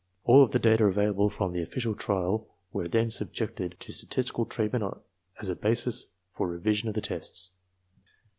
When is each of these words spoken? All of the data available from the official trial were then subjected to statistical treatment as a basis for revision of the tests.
All 0.23 0.41
of 0.41 0.49
the 0.49 0.57
data 0.57 0.85
available 0.85 1.29
from 1.29 1.53
the 1.53 1.61
official 1.61 1.93
trial 1.93 2.47
were 2.73 2.87
then 2.87 3.11
subjected 3.11 3.75
to 3.81 3.91
statistical 3.93 4.47
treatment 4.47 4.83
as 5.39 5.47
a 5.49 5.55
basis 5.55 6.07
for 6.31 6.47
revision 6.47 6.89
of 6.89 6.95
the 6.95 7.01
tests. 7.01 7.51